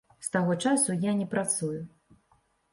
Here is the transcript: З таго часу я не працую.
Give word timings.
З 0.27 0.29
таго 0.35 0.55
часу 0.69 0.97
я 1.09 1.15
не 1.21 1.29
працую. 1.35 1.79